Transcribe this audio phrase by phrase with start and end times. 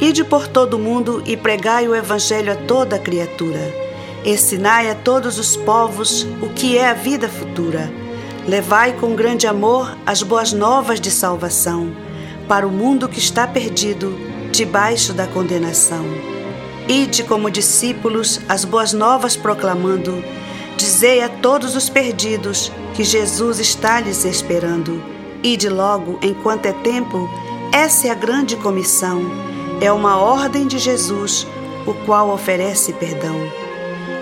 [0.00, 3.60] Ide por todo o mundo e pregai o Evangelho a toda criatura.
[4.24, 7.92] Ensinai a todos os povos o que é a vida futura.
[8.46, 11.92] Levai com grande amor as boas novas de salvação
[12.48, 14.16] para o mundo que está perdido
[14.50, 16.04] debaixo da condenação.
[16.88, 20.22] Ide como discípulos as boas novas proclamando.
[20.76, 25.02] Dizei a todos os perdidos que Jesus está lhes esperando.
[25.42, 27.28] Ide logo, enquanto é tempo,
[27.72, 29.51] essa é a grande comissão.
[29.82, 31.44] É uma ordem de Jesus,
[31.84, 33.34] o qual oferece perdão.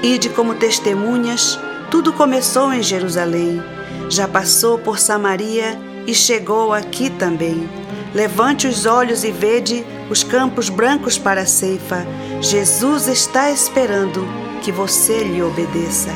[0.02, 1.59] Ide como testemunhas,
[1.91, 3.62] tudo começou em Jerusalém,
[4.09, 7.69] já passou por Samaria e chegou aqui também.
[8.14, 12.06] Levante os olhos e vede os campos brancos para a ceifa.
[12.41, 14.27] Jesus está esperando
[14.62, 16.08] que você lhe obedeça.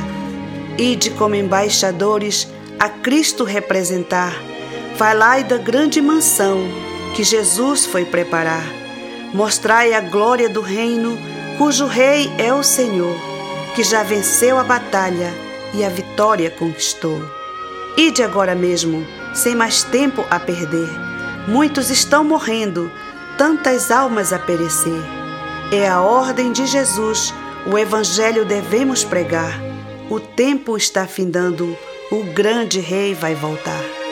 [0.78, 2.48] Ide como embaixadores
[2.78, 4.32] a Cristo representar.
[4.96, 6.60] Falai da grande mansão
[7.14, 8.83] que Jesus foi preparar.
[9.34, 11.18] Mostrai a glória do reino,
[11.58, 13.14] cujo Rei é o Senhor,
[13.74, 15.30] que já venceu a batalha
[15.74, 17.20] e a vitória conquistou.
[17.98, 21.04] Ide agora mesmo, sem mais tempo a perder
[21.46, 22.90] Muitos estão morrendo,
[23.36, 25.02] tantas almas a perecer.
[25.70, 27.34] É a ordem de Jesus,
[27.66, 29.60] o Evangelho devemos pregar.
[30.08, 31.76] O tempo está findando,
[32.10, 34.03] o grande Rei vai voltar.